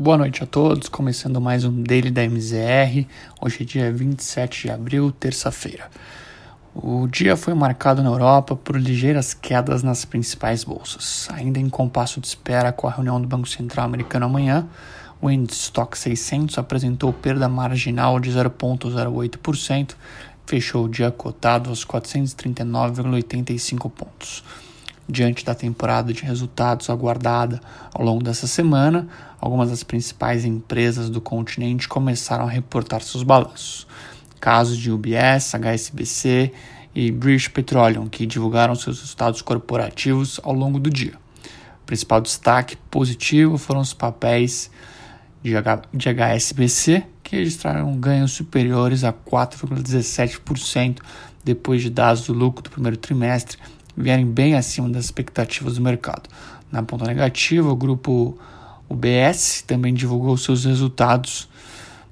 Boa 0.00 0.16
noite 0.16 0.42
a 0.42 0.46
todos, 0.46 0.88
começando 0.88 1.38
mais 1.42 1.62
um 1.62 1.82
Daily 1.82 2.10
da 2.10 2.24
MZR. 2.24 3.06
Hoje 3.38 3.58
é 3.60 3.64
dia 3.66 3.92
27 3.92 4.62
de 4.62 4.70
abril, 4.70 5.12
terça-feira. 5.12 5.90
O 6.74 7.06
dia 7.06 7.36
foi 7.36 7.52
marcado 7.52 8.02
na 8.02 8.08
Europa 8.08 8.56
por 8.56 8.80
ligeiras 8.80 9.34
quedas 9.34 9.82
nas 9.82 10.06
principais 10.06 10.64
bolsas. 10.64 11.28
Ainda 11.32 11.58
em 11.58 11.68
compasso 11.68 12.18
de 12.18 12.28
espera 12.28 12.72
com 12.72 12.88
a 12.88 12.90
reunião 12.90 13.20
do 13.20 13.28
Banco 13.28 13.46
Central 13.46 13.84
americano 13.84 14.24
amanhã, 14.24 14.66
o 15.20 15.30
índice 15.30 15.64
Stock 15.64 15.98
600 15.98 16.56
apresentou 16.56 17.12
perda 17.12 17.46
marginal 17.46 18.18
de 18.18 18.30
0,08%, 18.30 19.96
fechou 20.46 20.86
o 20.86 20.88
dia 20.88 21.10
cotado 21.10 21.68
aos 21.68 21.84
439,85 21.84 23.90
pontos. 23.90 24.42
Diante 25.10 25.44
da 25.44 25.56
temporada 25.56 26.12
de 26.12 26.22
resultados 26.22 26.88
aguardada 26.88 27.60
ao 27.92 28.04
longo 28.04 28.22
dessa 28.22 28.46
semana, 28.46 29.08
algumas 29.40 29.70
das 29.70 29.82
principais 29.82 30.44
empresas 30.44 31.10
do 31.10 31.20
continente 31.20 31.88
começaram 31.88 32.44
a 32.44 32.48
reportar 32.48 33.02
seus 33.02 33.24
balanços. 33.24 33.88
Casos 34.40 34.78
de 34.78 34.88
UBS, 34.88 35.52
HSBC 35.52 36.52
e 36.94 37.10
British 37.10 37.48
Petroleum, 37.48 38.06
que 38.06 38.24
divulgaram 38.24 38.76
seus 38.76 39.00
resultados 39.00 39.42
corporativos 39.42 40.38
ao 40.44 40.52
longo 40.52 40.78
do 40.78 40.88
dia. 40.88 41.14
O 41.82 41.86
principal 41.86 42.20
destaque 42.20 42.76
positivo 42.88 43.58
foram 43.58 43.80
os 43.80 43.92
papéis 43.92 44.70
de, 45.42 45.50
de 45.92 46.08
HSBC, 46.08 47.04
que 47.24 47.34
registraram 47.34 47.98
ganhos 47.98 48.30
superiores 48.30 49.02
a 49.02 49.12
4,17% 49.12 50.98
depois 51.42 51.82
de 51.82 51.90
dados 51.90 52.26
do 52.26 52.32
lucro 52.32 52.62
do 52.62 52.70
primeiro 52.70 52.96
trimestre 52.96 53.58
vierem 53.96 54.26
bem 54.26 54.54
acima 54.54 54.88
das 54.88 55.06
expectativas 55.06 55.74
do 55.74 55.80
mercado. 55.80 56.28
Na 56.70 56.82
ponta 56.82 57.04
negativa, 57.04 57.68
o 57.68 57.76
grupo 57.76 58.38
UBS 58.88 59.62
também 59.66 59.94
divulgou 59.94 60.36
seus 60.36 60.64
resultados, 60.64 61.48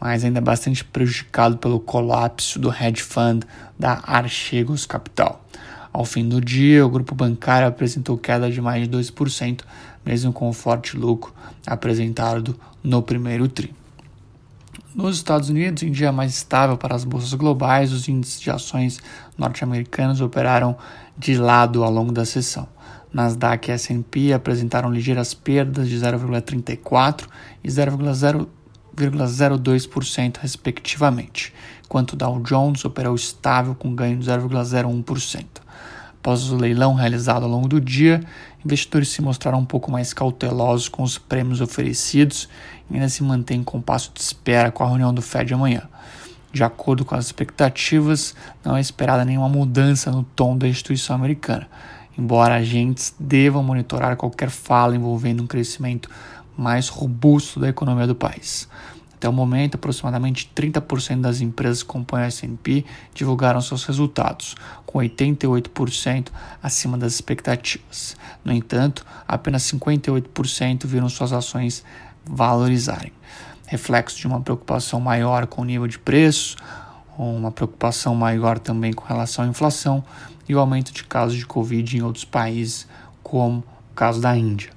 mas 0.00 0.24
ainda 0.24 0.40
bastante 0.40 0.84
prejudicado 0.84 1.56
pelo 1.56 1.80
colapso 1.80 2.58
do 2.58 2.70
hedge 2.70 3.02
fund 3.02 3.44
da 3.78 4.00
Archegos 4.04 4.86
Capital. 4.86 5.44
Ao 5.92 6.04
fim 6.04 6.28
do 6.28 6.40
dia, 6.40 6.84
o 6.84 6.90
grupo 6.90 7.14
bancário 7.14 7.68
apresentou 7.68 8.18
queda 8.18 8.50
de 8.50 8.60
mais 8.60 8.88
de 8.88 8.96
2%, 8.96 9.60
mesmo 10.04 10.32
com 10.32 10.48
o 10.48 10.52
forte 10.52 10.96
lucro 10.96 11.32
apresentado 11.66 12.58
no 12.82 13.00
primeiro 13.00 13.48
tri. 13.48 13.72
Nos 14.94 15.16
Estados 15.16 15.48
Unidos, 15.48 15.82
em 15.82 15.90
dia 15.90 16.12
mais 16.12 16.34
estável 16.34 16.78
para 16.78 16.94
as 16.94 17.02
bolsas 17.04 17.34
globais, 17.34 17.92
os 17.92 18.08
índices 18.08 18.40
de 18.40 18.48
ações 18.50 19.00
norte-americanos 19.36 20.20
operaram 20.20 20.76
de 21.18 21.36
lado 21.36 21.82
ao 21.82 21.90
longo 21.90 22.12
da 22.12 22.24
sessão. 22.24 22.68
Nasdaq 23.12 23.68
e 23.68 23.72
S&P 23.72 24.32
apresentaram 24.32 24.92
ligeiras 24.92 25.34
perdas 25.34 25.88
de 25.88 25.96
0,34 25.96 27.26
e 27.62 27.68
0,02% 27.68 30.36
respectivamente, 30.38 31.52
enquanto 31.84 32.12
o 32.12 32.16
Dow 32.16 32.40
Jones 32.40 32.84
operou 32.84 33.14
estável 33.14 33.74
com 33.74 33.94
ganho 33.94 34.18
de 34.18 34.28
0,01%. 34.28 35.46
Após 36.24 36.50
o 36.50 36.56
leilão 36.56 36.94
realizado 36.94 37.42
ao 37.42 37.50
longo 37.50 37.68
do 37.68 37.78
dia, 37.78 38.22
investidores 38.64 39.10
se 39.10 39.20
mostraram 39.20 39.58
um 39.58 39.64
pouco 39.66 39.90
mais 39.90 40.14
cautelosos 40.14 40.88
com 40.88 41.02
os 41.02 41.18
prêmios 41.18 41.60
oferecidos 41.60 42.48
e 42.90 42.94
ainda 42.94 43.10
se 43.10 43.22
mantêm 43.22 43.62
com 43.62 43.78
passo 43.78 44.10
de 44.14 44.22
espera 44.22 44.72
com 44.72 44.82
a 44.82 44.88
reunião 44.88 45.12
do 45.12 45.20
Fed 45.20 45.52
amanhã. 45.52 45.82
De 46.50 46.64
acordo 46.64 47.04
com 47.04 47.14
as 47.14 47.26
expectativas, 47.26 48.34
não 48.64 48.74
é 48.74 48.80
esperada 48.80 49.22
nenhuma 49.22 49.50
mudança 49.50 50.10
no 50.10 50.22
tom 50.22 50.56
da 50.56 50.66
instituição 50.66 51.14
americana, 51.14 51.68
embora 52.16 52.54
agentes 52.54 53.14
devam 53.20 53.62
monitorar 53.62 54.16
qualquer 54.16 54.48
fala 54.48 54.96
envolvendo 54.96 55.42
um 55.42 55.46
crescimento 55.46 56.08
mais 56.56 56.88
robusto 56.88 57.60
da 57.60 57.68
economia 57.68 58.06
do 58.06 58.14
país. 58.14 58.66
Até 59.24 59.30
o 59.30 59.32
momento, 59.32 59.76
aproximadamente 59.76 60.50
30% 60.54 61.22
das 61.22 61.40
empresas 61.40 61.82
que 61.82 61.88
compõem 61.88 62.24
a 62.24 62.26
S&P 62.26 62.84
divulgaram 63.14 63.58
seus 63.62 63.82
resultados, 63.86 64.54
com 64.84 64.98
88% 64.98 66.28
acima 66.62 66.98
das 66.98 67.14
expectativas. 67.14 68.18
No 68.44 68.52
entanto, 68.52 69.02
apenas 69.26 69.62
58% 69.62 70.84
viram 70.84 71.08
suas 71.08 71.32
ações 71.32 71.82
valorizarem. 72.22 73.14
Reflexo 73.66 74.18
de 74.18 74.26
uma 74.26 74.42
preocupação 74.42 75.00
maior 75.00 75.46
com 75.46 75.62
o 75.62 75.64
nível 75.64 75.86
de 75.88 75.98
preços, 75.98 76.54
uma 77.16 77.50
preocupação 77.50 78.14
maior 78.14 78.58
também 78.58 78.92
com 78.92 79.06
relação 79.06 79.42
à 79.42 79.48
inflação 79.48 80.04
e 80.46 80.54
o 80.54 80.58
aumento 80.58 80.92
de 80.92 81.02
casos 81.02 81.38
de 81.38 81.46
Covid 81.46 81.96
em 81.96 82.02
outros 82.02 82.26
países, 82.26 82.86
como 83.22 83.64
o 83.90 83.94
caso 83.94 84.20
da 84.20 84.36
Índia. 84.36 84.70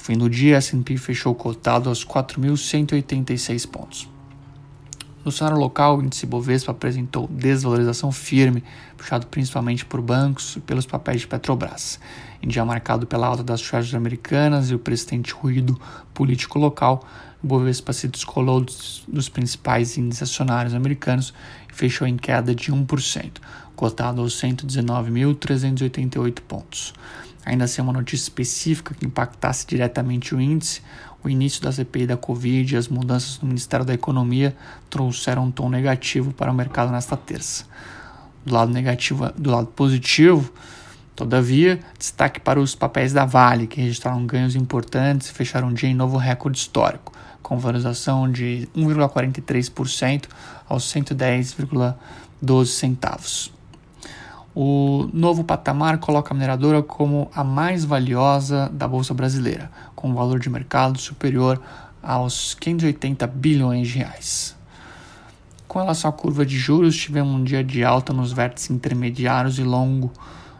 Ao 0.00 0.06
fim 0.06 0.16
do 0.16 0.30
dia, 0.30 0.56
S&P 0.56 0.96
fechou 0.96 1.34
cotado 1.34 1.90
aos 1.90 2.06
4.186 2.06 3.68
pontos. 3.68 4.08
No 5.22 5.30
cenário 5.30 5.58
local, 5.58 5.98
o 5.98 6.02
índice 6.02 6.24
Bovespa 6.24 6.72
apresentou 6.72 7.28
desvalorização 7.28 8.10
firme, 8.10 8.64
puxado 8.96 9.26
principalmente 9.26 9.84
por 9.84 10.00
bancos 10.00 10.56
e 10.56 10.60
pelos 10.60 10.86
papéis 10.86 11.20
de 11.20 11.26
Petrobras. 11.26 12.00
Em 12.42 12.48
dia 12.48 12.64
marcado 12.64 13.06
pela 13.06 13.26
alta 13.26 13.44
das 13.44 13.60
treasuries 13.60 13.94
americanas 13.94 14.70
e 14.70 14.74
o 14.74 14.78
persistente 14.78 15.34
ruído 15.34 15.78
político 16.14 16.58
local, 16.58 17.06
o 17.44 17.46
Bovespa 17.46 17.92
se 17.92 18.08
descolou 18.08 18.62
dos, 18.62 19.04
dos 19.06 19.28
principais 19.28 19.98
índices 19.98 20.22
acionários 20.22 20.72
americanos 20.72 21.34
e 21.70 21.74
fechou 21.74 22.06
em 22.06 22.16
queda 22.16 22.54
de 22.54 22.72
1%, 22.72 23.32
cotado 23.76 24.22
aos 24.22 24.40
119.388 24.40 26.40
pontos. 26.40 26.94
Ainda 27.44 27.64
assim, 27.64 27.80
uma 27.80 27.92
notícia 27.92 28.24
específica 28.24 28.94
que 28.94 29.06
impactasse 29.06 29.66
diretamente 29.66 30.34
o 30.34 30.40
índice, 30.40 30.82
o 31.22 31.28
início 31.28 31.62
da 31.62 31.72
CPI 31.72 32.06
da 32.06 32.16
Covid 32.16 32.74
e 32.74 32.76
as 32.76 32.88
mudanças 32.88 33.40
no 33.40 33.48
Ministério 33.48 33.84
da 33.84 33.94
Economia 33.94 34.56
trouxeram 34.88 35.44
um 35.44 35.50
tom 35.50 35.68
negativo 35.68 36.32
para 36.32 36.50
o 36.50 36.54
mercado 36.54 36.90
nesta 36.90 37.16
terça. 37.16 37.64
Do 38.44 38.54
lado 38.54 38.72
negativo, 38.72 39.30
do 39.36 39.50
lado 39.50 39.66
positivo, 39.68 40.50
todavia, 41.14 41.80
destaque 41.98 42.40
para 42.40 42.58
os 42.60 42.74
papéis 42.74 43.12
da 43.12 43.26
Vale, 43.26 43.66
que 43.66 43.80
registraram 43.80 44.24
ganhos 44.26 44.56
importantes 44.56 45.28
e 45.28 45.32
fecharam 45.32 45.68
um 45.68 45.74
dia 45.74 45.88
em 45.88 45.94
novo 45.94 46.16
recorde 46.16 46.58
histórico, 46.58 47.12
com 47.42 47.58
valorização 47.58 48.30
de 48.30 48.68
1,43% 48.74 50.24
aos 50.68 50.84
110,12 50.84 52.66
centavos. 52.66 53.59
O 54.54 55.08
novo 55.12 55.44
patamar 55.44 55.98
coloca 55.98 56.32
a 56.32 56.34
mineradora 56.34 56.82
como 56.82 57.30
a 57.32 57.44
mais 57.44 57.84
valiosa 57.84 58.68
da 58.72 58.88
Bolsa 58.88 59.14
Brasileira, 59.14 59.70
com 59.94 60.10
um 60.10 60.14
valor 60.14 60.40
de 60.40 60.50
mercado 60.50 60.98
superior 60.98 61.60
aos 62.02 62.54
580 62.54 63.26
bilhões 63.28 63.88
de 63.88 63.98
reais. 63.98 64.56
Com 65.68 65.78
relação 65.78 66.10
à 66.10 66.12
curva 66.12 66.44
de 66.44 66.58
juros, 66.58 66.96
tivemos 66.96 67.32
um 67.32 67.44
dia 67.44 67.62
de 67.62 67.84
alta 67.84 68.12
nos 68.12 68.32
vértices 68.32 68.70
intermediários 68.70 69.56
e, 69.60 69.62
longo, 69.62 70.12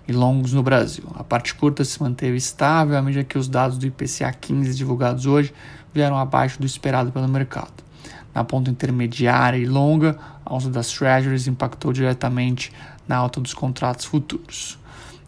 e 0.06 0.12
longos 0.12 0.52
no 0.52 0.62
Brasil. 0.62 1.04
A 1.16 1.24
parte 1.24 1.52
curta 1.52 1.84
se 1.84 2.00
manteve 2.00 2.36
estável 2.36 2.96
à 2.96 3.02
medida 3.02 3.24
que 3.24 3.36
os 3.36 3.48
dados 3.48 3.76
do 3.76 3.86
IPCA 3.86 4.32
15 4.32 4.72
divulgados 4.76 5.26
hoje 5.26 5.52
vieram 5.92 6.16
abaixo 6.16 6.60
do 6.60 6.66
esperado 6.66 7.10
pelo 7.10 7.26
mercado. 7.26 7.89
Na 8.34 8.44
ponta 8.44 8.70
intermediária 8.70 9.58
e 9.58 9.66
longa, 9.66 10.18
a 10.44 10.52
alta 10.52 10.68
das 10.68 10.92
treasuries 10.92 11.46
impactou 11.46 11.92
diretamente 11.92 12.72
na 13.06 13.16
alta 13.16 13.40
dos 13.40 13.54
contratos 13.54 14.04
futuros. 14.04 14.78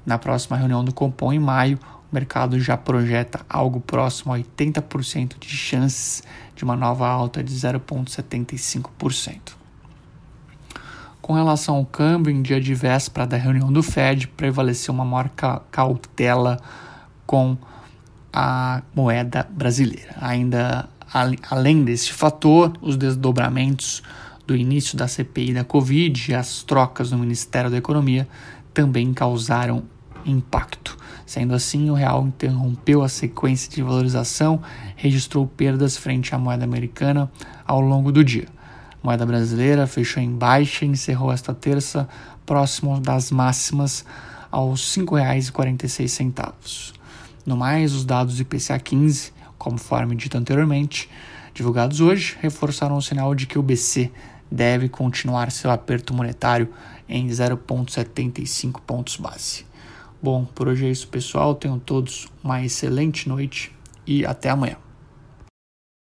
Na 0.06 0.18
próxima 0.18 0.56
reunião 0.56 0.84
do 0.84 0.92
Compom 0.92 1.32
em 1.32 1.38
maio, 1.38 1.78
o 2.10 2.14
mercado 2.14 2.60
já 2.60 2.76
projeta 2.76 3.40
algo 3.48 3.80
próximo 3.80 4.34
a 4.34 4.38
80% 4.38 5.38
de 5.38 5.48
chances 5.48 6.22
de 6.54 6.64
uma 6.64 6.76
nova 6.76 7.08
alta 7.08 7.42
de 7.42 7.54
0,75%. 7.54 9.54
Com 11.20 11.34
relação 11.34 11.76
ao 11.76 11.86
câmbio, 11.86 12.32
em 12.32 12.42
dia 12.42 12.60
de 12.60 12.74
véspera 12.74 13.26
da 13.26 13.36
reunião 13.36 13.72
do 13.72 13.82
Fed, 13.82 14.26
prevaleceu 14.28 14.92
uma 14.92 15.04
maior 15.04 15.30
cautela 15.70 16.58
com 17.24 17.56
a 18.32 18.82
moeda 18.94 19.46
brasileira. 19.48 20.16
Ainda 20.20 20.88
além 21.12 21.84
desse 21.84 22.12
fator, 22.12 22.72
os 22.80 22.96
desdobramentos 22.96 24.02
do 24.46 24.56
início 24.56 24.96
da 24.96 25.06
CPI 25.06 25.54
da 25.54 25.64
Covid 25.64 26.30
e 26.30 26.34
as 26.34 26.62
trocas 26.62 27.10
no 27.10 27.18
Ministério 27.18 27.70
da 27.70 27.76
Economia 27.76 28.28
também 28.72 29.12
causaram 29.12 29.84
impacto. 30.24 30.96
Sendo 31.26 31.54
assim, 31.54 31.90
o 31.90 31.94
real 31.94 32.26
interrompeu 32.26 33.02
a 33.02 33.08
sequência 33.08 33.70
de 33.70 33.82
valorização, 33.82 34.60
registrou 34.96 35.46
perdas 35.46 35.96
frente 35.96 36.34
à 36.34 36.38
moeda 36.38 36.64
americana 36.64 37.30
ao 37.66 37.80
longo 37.80 38.12
do 38.12 38.24
dia. 38.24 38.46
A 39.02 39.06
moeda 39.06 39.24
brasileira 39.26 39.86
fechou 39.86 40.22
em 40.22 40.30
baixa 40.30 40.84
e 40.84 40.88
encerrou 40.88 41.32
esta 41.32 41.54
terça 41.54 42.08
próximo 42.44 43.00
das 43.00 43.30
máximas 43.30 44.04
aos 44.50 44.94
R$ 44.96 45.04
5,46. 45.04 46.92
No 47.44 47.56
mais, 47.56 47.94
os 47.94 48.04
dados 48.04 48.36
do 48.36 48.42
IPCA 48.42 48.78
15, 48.78 49.32
conforme 49.62 50.16
dito 50.16 50.36
anteriormente, 50.36 51.08
divulgados 51.54 52.00
hoje, 52.00 52.36
reforçaram 52.40 52.96
o 52.96 53.00
sinal 53.00 53.32
de 53.32 53.46
que 53.46 53.60
o 53.60 53.62
BC 53.62 54.10
deve 54.50 54.88
continuar 54.88 55.52
seu 55.52 55.70
aperto 55.70 56.12
monetário 56.12 56.68
em 57.08 57.28
0,75 57.28 58.80
pontos 58.84 59.16
base. 59.18 59.64
Bom, 60.20 60.44
por 60.44 60.66
hoje 60.66 60.86
é 60.86 60.90
isso, 60.90 61.06
pessoal. 61.06 61.54
Tenham 61.54 61.78
todos 61.78 62.26
uma 62.42 62.64
excelente 62.64 63.28
noite 63.28 63.72
e 64.04 64.26
até 64.26 64.50
amanhã. 64.50 64.76